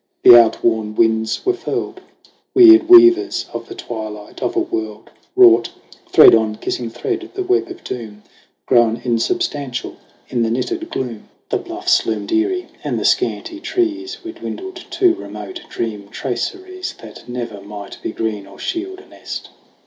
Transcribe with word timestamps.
The 0.23 0.35
outworn 0.35 0.95
winds 0.95 1.45
were 1.45 1.53
furled. 1.53 2.01
Weird 2.55 2.89
weavers 2.89 3.45
of 3.53 3.67
the 3.67 3.75
twilight 3.75 4.41
of 4.41 4.55
a 4.55 4.59
world 4.59 5.11
Wrought, 5.35 5.69
thread 6.09 6.33
on 6.33 6.55
kissing 6.55 6.89
thread, 6.89 7.29
the 7.35 7.43
web 7.43 7.69
of 7.69 7.83
doom. 7.83 8.23
Grown 8.65 8.99
insubstantial 9.03 9.97
in 10.27 10.41
the 10.41 10.49
knitted 10.49 10.89
gloom, 10.89 11.29
THE 11.51 11.57
RETURN 11.57 11.61
OF 11.61 11.63
THE 11.67 11.67
GHOST 11.67 11.67
101 11.67 11.67
The 11.67 11.69
bluffs 11.69 12.05
loomed 12.07 12.31
eerie, 12.31 12.67
and 12.83 12.99
the 12.99 13.05
scanty 13.05 13.59
trees 13.59 14.23
Were 14.23 14.31
dwindled 14.31 14.75
to 14.89 15.13
remote 15.13 15.61
dream 15.69 16.07
traceries 16.09 16.95
That 16.99 17.29
never 17.29 17.61
might 17.61 17.99
be 18.01 18.11
green 18.11 18.47
or 18.47 18.57
shield 18.57 19.01
a 19.01 19.05
nest. 19.05 19.51